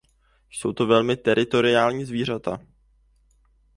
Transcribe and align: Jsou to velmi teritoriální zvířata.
Jsou 0.51 0.73
to 0.73 0.87
velmi 0.87 1.17
teritoriální 1.17 2.05
zvířata. 2.05 2.59